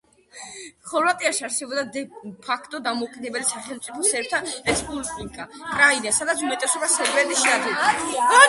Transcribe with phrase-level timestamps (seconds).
[0.91, 2.01] ხორვატიაში არსებობდა დე
[2.47, 8.39] ფაქტო დამოუკიდებელი სახელმწიფო სერბთა რესპუბლიკა კრაინა სადაც უმეტესობას სერბები შეადგენდნენ.